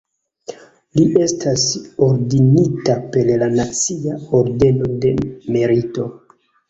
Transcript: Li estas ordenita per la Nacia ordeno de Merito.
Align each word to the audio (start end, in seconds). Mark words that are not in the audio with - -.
Li 0.99 1.03
estas 1.25 1.65
ordenita 2.07 2.95
per 3.17 3.29
la 3.43 3.51
Nacia 3.59 4.17
ordeno 4.41 4.91
de 5.05 5.13
Merito. 5.59 6.09